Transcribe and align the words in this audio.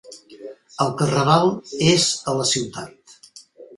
El 0.85 0.89
carnaval 1.01 1.53
és 1.93 2.07
a 2.33 2.37
la 2.41 2.49
ciutat. 2.53 3.17